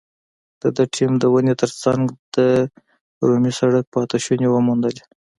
[0.61, 2.03] د ده ټیم د ونې تر څنګ
[2.35, 2.37] د
[3.27, 5.03] رومي سړک پاتې شونې وموندلې.